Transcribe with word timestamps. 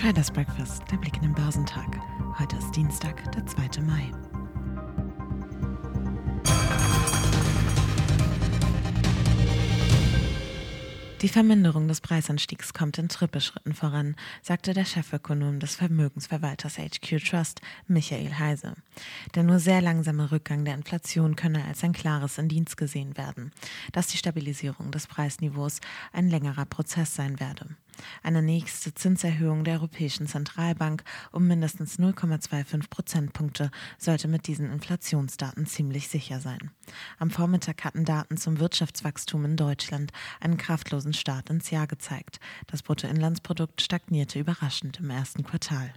Traders 0.00 0.30
Breakfast, 0.30 0.82
der 0.90 0.96
Blick 0.96 1.16
in 1.16 1.24
den 1.24 1.34
Börsentag. 1.34 2.00
Heute 2.38 2.56
ist 2.56 2.74
Dienstag, 2.74 3.30
der 3.32 3.44
2. 3.44 3.82
Mai. 3.82 4.10
Die 11.20 11.28
Verminderung 11.28 11.86
des 11.86 12.00
Preisanstiegs 12.00 12.72
kommt 12.72 12.96
in 12.96 13.10
Trippelschritten 13.10 13.74
voran, 13.74 14.16
sagte 14.40 14.72
der 14.72 14.86
Chefökonom 14.86 15.60
des 15.60 15.74
Vermögensverwalters 15.74 16.78
HQ 16.78 17.22
Trust, 17.22 17.60
Michael 17.86 18.38
Heise. 18.38 18.72
Der 19.34 19.42
nur 19.42 19.58
sehr 19.58 19.82
langsame 19.82 20.32
Rückgang 20.32 20.64
der 20.64 20.76
Inflation 20.76 21.36
könne 21.36 21.62
als 21.66 21.84
ein 21.84 21.92
klares 21.92 22.38
Indienst 22.38 22.78
gesehen 22.78 23.18
werden, 23.18 23.52
dass 23.92 24.06
die 24.06 24.16
Stabilisierung 24.16 24.92
des 24.92 25.06
Preisniveaus 25.06 25.80
ein 26.14 26.30
längerer 26.30 26.64
Prozess 26.64 27.14
sein 27.14 27.38
werde. 27.38 27.66
Eine 28.22 28.42
nächste 28.42 28.94
Zinserhöhung 28.94 29.64
der 29.64 29.74
Europäischen 29.74 30.26
Zentralbank 30.26 31.04
um 31.32 31.46
mindestens 31.46 31.98
0,25 31.98 32.88
Prozentpunkte 32.88 33.70
sollte 33.98 34.28
mit 34.28 34.46
diesen 34.46 34.70
Inflationsdaten 34.70 35.66
ziemlich 35.66 36.08
sicher 36.08 36.40
sein. 36.40 36.70
Am 37.18 37.30
Vormittag 37.30 37.84
hatten 37.84 38.04
Daten 38.04 38.36
zum 38.36 38.58
Wirtschaftswachstum 38.60 39.44
in 39.44 39.56
Deutschland 39.56 40.12
einen 40.40 40.56
kraftlosen 40.56 41.14
Start 41.14 41.50
ins 41.50 41.70
Jahr 41.70 41.86
gezeigt. 41.86 42.40
Das 42.66 42.82
Bruttoinlandsprodukt 42.82 43.80
stagnierte 43.80 44.38
überraschend 44.38 45.00
im 45.00 45.10
ersten 45.10 45.44
Quartal. 45.44 45.92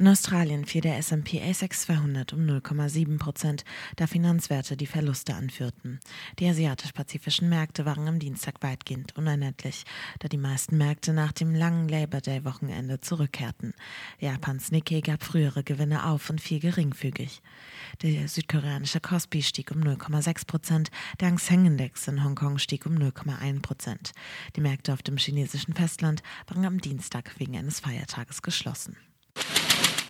In 0.00 0.06
Australien 0.06 0.64
fiel 0.64 0.80
der 0.80 0.96
S&P 0.98 1.42
ASX 1.42 1.82
200 1.82 2.32
um 2.32 2.46
0,7 2.46 3.18
Prozent, 3.18 3.64
da 3.96 4.06
Finanzwerte 4.06 4.76
die 4.76 4.86
Verluste 4.86 5.34
anführten. 5.34 5.98
Die 6.38 6.46
asiatisch-pazifischen 6.46 7.48
Märkte 7.48 7.84
waren 7.84 8.06
am 8.06 8.20
Dienstag 8.20 8.62
weitgehend 8.62 9.16
unerlässlich, 9.16 9.82
da 10.20 10.28
die 10.28 10.36
meisten 10.36 10.78
Märkte 10.78 11.12
nach 11.12 11.32
dem 11.32 11.52
langen 11.52 11.88
Labor 11.88 12.20
Day 12.20 12.44
Wochenende 12.44 13.00
zurückkehrten. 13.00 13.74
Japans 14.20 14.70
Nikkei 14.70 15.00
gab 15.00 15.24
frühere 15.24 15.64
Gewinne 15.64 16.06
auf 16.06 16.30
und 16.30 16.40
fiel 16.40 16.60
geringfügig. 16.60 17.42
Der 18.02 18.28
südkoreanische 18.28 19.00
Kospi 19.00 19.42
stieg 19.42 19.72
um 19.72 19.82
0,6 19.82 20.46
Prozent, 20.46 20.90
der 21.18 21.26
Hang 21.26 21.38
Seng 21.38 21.66
Index 21.66 22.06
in 22.06 22.22
Hongkong 22.22 22.58
stieg 22.58 22.86
um 22.86 22.94
0,1 22.94 23.62
Prozent. 23.62 24.12
Die 24.54 24.60
Märkte 24.60 24.92
auf 24.92 25.02
dem 25.02 25.16
chinesischen 25.16 25.74
Festland 25.74 26.22
waren 26.46 26.64
am 26.64 26.80
Dienstag 26.80 27.32
wegen 27.38 27.56
eines 27.56 27.80
Feiertages 27.80 28.42
geschlossen. 28.42 28.96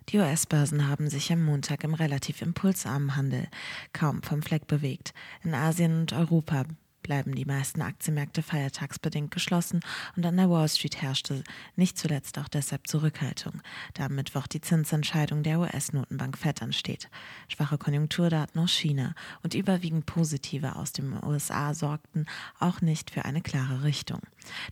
Die 0.09 0.17
US-Börsen 0.17 0.89
haben 0.89 1.11
sich 1.11 1.31
am 1.33 1.45
Montag 1.45 1.84
im 1.84 1.92
relativ 1.92 2.41
impulsarmen 2.41 3.14
Handel 3.14 3.47
kaum 3.92 4.23
vom 4.23 4.41
Fleck 4.41 4.67
bewegt. 4.67 5.12
In 5.45 5.53
Asien 5.53 6.00
und 6.00 6.15
Europa 6.15 6.65
bleiben 7.09 7.34
die 7.34 7.47
meisten 7.47 7.81
Aktienmärkte 7.81 8.42
feiertagsbedingt 8.42 9.31
geschlossen 9.31 9.81
und 10.14 10.27
an 10.27 10.37
der 10.37 10.51
Wall 10.51 10.69
Street 10.69 11.01
herrschte 11.01 11.42
nicht 11.75 11.97
zuletzt 11.97 12.39
auch 12.39 12.48
deshalb 12.48 12.87
Zurückhaltung, 12.87 13.62
da 13.95 14.05
am 14.05 14.15
Mittwoch 14.15 14.47
die 14.47 14.61
Zinsentscheidung 14.61 15.42
der 15.42 15.59
US-Notenbank 15.59 16.37
Fed 16.37 16.61
ansteht. 16.61 17.09
Schwache 17.48 17.78
Konjunkturdaten 17.78 18.61
aus 18.61 18.73
China 18.73 19.15
und 19.42 19.55
überwiegend 19.55 20.05
positive 20.05 20.77
aus 20.77 20.92
den 20.92 21.15
USA 21.25 21.73
sorgten 21.73 22.27
auch 22.61 22.83
nicht 22.83 23.11
für 23.11 23.25
eine 23.25 23.41
klare 23.41 23.84
Richtung. 23.84 24.20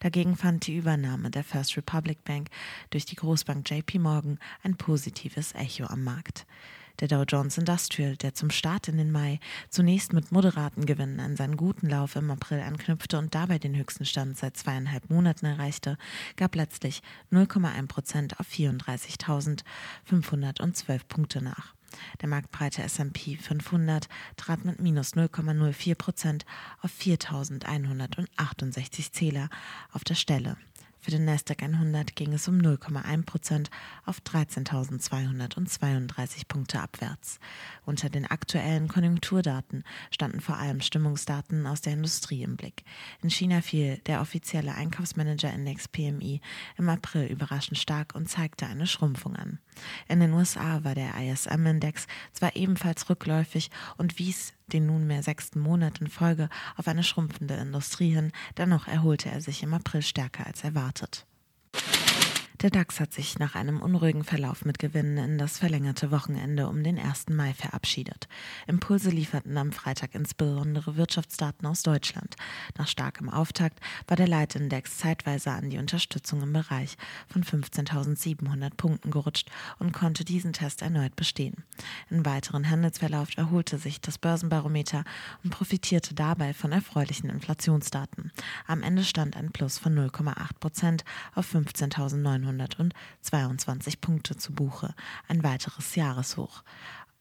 Dagegen 0.00 0.36
fand 0.36 0.66
die 0.66 0.76
Übernahme 0.76 1.30
der 1.30 1.42
First 1.42 1.78
Republic 1.78 2.22
Bank 2.22 2.50
durch 2.90 3.06
die 3.06 3.16
Großbank 3.16 3.68
JP 3.70 3.98
Morgan 4.00 4.38
ein 4.62 4.76
positives 4.76 5.54
Echo 5.54 5.86
am 5.86 6.04
Markt. 6.04 6.44
Der 7.00 7.08
Dow 7.08 7.24
Jones 7.24 7.58
Industrial, 7.58 8.16
der 8.16 8.32
zum 8.32 8.48
Start 8.48 8.88
in 8.88 8.96
den 8.96 9.12
Mai 9.12 9.38
zunächst 9.68 10.14
mit 10.14 10.32
moderaten 10.32 10.86
Gewinnen 10.86 11.20
an 11.20 11.36
seinen 11.36 11.58
guten 11.58 11.90
Lauf 11.90 12.16
im 12.16 12.30
April 12.30 12.60
anknüpfte 12.60 13.18
und 13.18 13.34
dabei 13.34 13.58
den 13.58 13.76
höchsten 13.76 14.06
Stand 14.06 14.38
seit 14.38 14.56
zweieinhalb 14.56 15.10
Monaten 15.10 15.44
erreichte, 15.44 15.98
gab 16.36 16.54
letztlich 16.54 17.02
0,1 17.30 17.86
Prozent 17.86 18.40
auf 18.40 18.48
34.512 18.48 21.00
Punkte 21.06 21.42
nach. 21.42 21.74
Der 22.22 22.30
marktbreite 22.30 22.82
S&P 22.82 23.36
500 23.36 24.08
trat 24.38 24.64
mit 24.64 24.80
minus 24.80 25.12
0,04 25.14 25.94
Prozent 25.96 26.46
auf 26.80 26.92
4.168 26.92 29.12
Zähler 29.12 29.50
auf 29.92 30.02
der 30.02 30.14
Stelle. 30.14 30.56
Für 31.06 31.12
den 31.12 31.24
Nasdaq 31.24 31.62
100 31.62 32.16
ging 32.16 32.32
es 32.32 32.48
um 32.48 32.58
0,1 32.58 33.24
Prozent 33.24 33.70
auf 34.06 34.18
13.232 34.22 36.48
Punkte 36.48 36.80
abwärts. 36.80 37.38
Unter 37.84 38.10
den 38.10 38.26
aktuellen 38.26 38.88
Konjunkturdaten 38.88 39.84
standen 40.10 40.40
vor 40.40 40.56
allem 40.56 40.80
Stimmungsdaten 40.80 41.64
aus 41.68 41.80
der 41.80 41.92
Industrie 41.92 42.42
im 42.42 42.56
Blick. 42.56 42.82
In 43.22 43.30
China 43.30 43.60
fiel 43.60 43.98
der 44.06 44.20
offizielle 44.20 44.74
Einkaufsmanager-Index 44.74 45.86
PMI 45.86 46.40
im 46.76 46.88
April 46.88 47.28
überraschend 47.28 47.78
stark 47.78 48.16
und 48.16 48.28
zeigte 48.28 48.66
eine 48.66 48.88
Schrumpfung 48.88 49.36
an. 49.36 49.60
In 50.08 50.18
den 50.18 50.32
USA 50.32 50.82
war 50.82 50.96
der 50.96 51.14
ISM-Index 51.14 52.08
zwar 52.32 52.56
ebenfalls 52.56 53.08
rückläufig 53.08 53.70
und 53.96 54.18
wies 54.18 54.55
den 54.72 54.86
nunmehr 54.86 55.22
sechsten 55.22 55.60
Monat 55.60 56.00
in 56.00 56.08
Folge 56.08 56.48
auf 56.76 56.88
eine 56.88 57.04
schrumpfende 57.04 57.54
Industrie 57.54 58.10
hin, 58.10 58.32
dennoch 58.56 58.88
erholte 58.88 59.30
er 59.30 59.40
sich 59.40 59.62
im 59.62 59.74
April 59.74 60.02
stärker 60.02 60.46
als 60.46 60.64
erwartet. 60.64 61.26
Der 62.62 62.70
DAX 62.70 63.00
hat 63.00 63.12
sich 63.12 63.38
nach 63.38 63.54
einem 63.54 63.82
unruhigen 63.82 64.24
Verlauf 64.24 64.64
mit 64.64 64.78
Gewinnen 64.78 65.18
in 65.18 65.36
das 65.36 65.58
verlängerte 65.58 66.10
Wochenende 66.10 66.68
um 66.68 66.82
den 66.82 66.98
1. 66.98 67.28
Mai 67.28 67.52
verabschiedet. 67.52 68.28
Impulse 68.66 69.10
lieferten 69.10 69.58
am 69.58 69.72
Freitag 69.72 70.14
insbesondere 70.14 70.96
Wirtschaftsdaten 70.96 71.66
aus 71.66 71.82
Deutschland. 71.82 72.34
Nach 72.78 72.88
starkem 72.88 73.28
Auftakt 73.28 73.80
war 74.08 74.16
der 74.16 74.26
Leitindex 74.26 74.96
zeitweise 74.96 75.50
an 75.50 75.68
die 75.68 75.76
Unterstützung 75.76 76.40
im 76.40 76.54
Bereich 76.54 76.96
von 77.28 77.44
15.700 77.44 78.74
Punkten 78.74 79.10
gerutscht 79.10 79.50
und 79.78 79.92
konnte 79.92 80.24
diesen 80.24 80.54
Test 80.54 80.80
erneut 80.80 81.14
bestehen. 81.14 81.64
Im 82.08 82.24
weiteren 82.24 82.70
Handelsverlauf 82.70 83.36
erholte 83.36 83.76
sich 83.76 84.00
das 84.00 84.16
Börsenbarometer 84.16 85.04
und 85.44 85.50
profitierte 85.50 86.14
dabei 86.14 86.54
von 86.54 86.72
erfreulichen 86.72 87.28
Inflationsdaten. 87.28 88.32
Am 88.66 88.82
Ende 88.82 89.04
stand 89.04 89.36
ein 89.36 89.52
Plus 89.52 89.76
von 89.76 89.94
0,8 89.94 90.58
Prozent 90.58 91.04
auf 91.34 91.54
15.900 91.54 92.45
922 92.52 94.00
Punkte 94.00 94.36
zu 94.36 94.52
Buche, 94.52 94.94
ein 95.28 95.42
weiteres 95.42 95.94
Jahreshoch. 95.94 96.62